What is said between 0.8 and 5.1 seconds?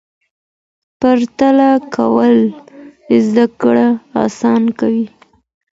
پرتله کول زده کړه اسانه کوي.